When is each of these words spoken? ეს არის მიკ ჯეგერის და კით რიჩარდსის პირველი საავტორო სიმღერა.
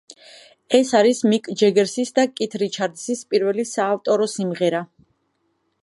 ეს 0.77 0.93
არის 0.99 1.19
მიკ 1.33 1.49
ჯეგერის 1.63 2.13
და 2.19 2.25
კით 2.39 2.57
რიჩარდსის 2.63 3.23
პირველი 3.35 3.67
საავტორო 3.75 4.31
სიმღერა. 4.39 4.83